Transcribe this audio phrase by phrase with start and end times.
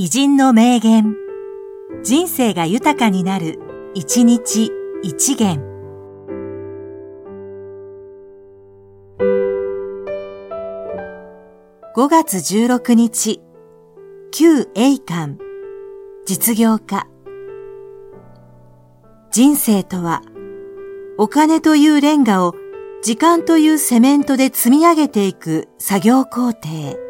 [0.00, 1.16] 偉人の名言。
[2.04, 3.58] 人生が豊かになる、
[3.94, 4.70] 一日
[5.02, 5.60] 一元。
[11.96, 13.40] 5月16日、
[14.30, 15.36] 旧栄館、
[16.26, 17.08] 実業家。
[19.32, 20.22] 人生とは、
[21.18, 22.54] お金というレンガを
[23.02, 27.07] 時間というセメントで積み上げていく作業工程。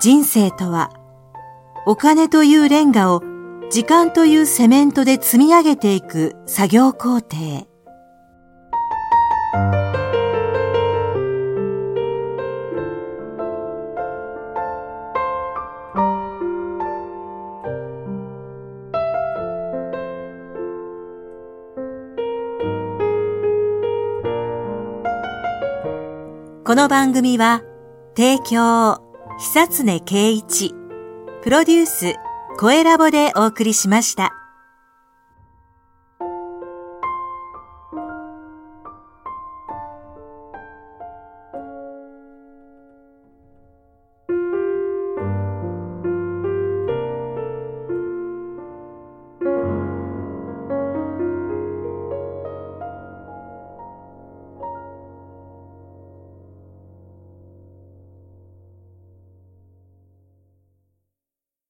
[0.00, 0.90] 人生とは、
[1.86, 3.22] お金というレンガを
[3.70, 7.66] 時間というセメントで積み上げていく作業工程。
[26.64, 27.62] この番組は、
[28.16, 29.09] 提供、
[29.42, 30.74] 久常圭一、
[31.42, 32.14] プロデュース、
[32.58, 34.39] 声ラボでお送りしました。